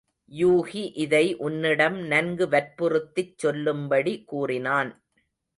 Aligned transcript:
யூகி 0.31 0.83
இதை 0.95 1.35
உன்னிடம் 1.37 1.97
நன்கு 2.05 2.47
வற்புறுத்திச் 2.49 3.37
சொல்லும்படி 3.37 4.15
கூறினான். 4.23 4.91